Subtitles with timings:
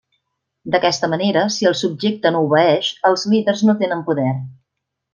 [0.75, 4.31] D'aquesta manera, si el subjecte no obeeix, els líders no tenen poder.